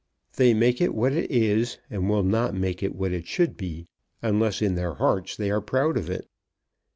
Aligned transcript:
They 0.35 0.55
make 0.55 0.81
it 0.81 0.95
what 0.95 1.13
it 1.13 1.29
is, 1.29 1.77
and 1.87 2.09
will 2.09 2.23
not 2.23 2.55
make 2.55 2.81
it 2.81 2.95
what 2.95 3.11
it 3.11 3.27
should 3.27 3.55
be, 3.55 3.85
unless 4.23 4.59
in 4.59 4.73
their 4.73 4.95
hearts 4.95 5.35
they 5.37 5.51
are 5.51 5.61
proud 5.61 5.95
of 5.95 6.09
it. 6.09 6.27